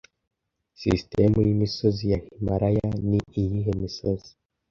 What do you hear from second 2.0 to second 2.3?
ya